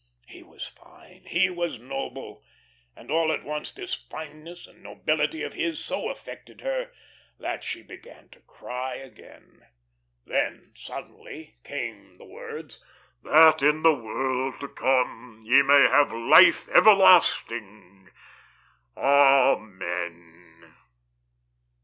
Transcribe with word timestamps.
He 0.25 0.41
was 0.41 0.65
fine, 0.65 1.25
he 1.27 1.51
was 1.51 1.77
noble; 1.79 2.43
and 2.95 3.11
all 3.11 3.31
at 3.31 3.43
once 3.43 3.71
this 3.71 3.93
fineness 3.93 4.65
and 4.65 4.81
nobility 4.81 5.43
of 5.43 5.53
his 5.53 5.77
so 5.79 6.09
affected 6.09 6.61
her 6.61 6.91
that 7.37 7.63
she 7.63 7.83
began 7.83 8.27
to 8.29 8.39
cry 8.39 8.95
again. 8.95 9.61
Then 10.25 10.71
suddenly 10.73 11.59
came 11.63 12.17
the 12.17 12.25
words:"... 12.25 12.83
That 13.31 13.61
in 13.61 13.83
the 13.83 13.93
world 13.93 14.59
to 14.61 14.69
come 14.69 15.39
ye 15.45 15.61
may 15.61 15.83
have 15.87 16.11
life 16.11 16.67
everlasting. 16.69 18.09
Amen." 18.97 20.73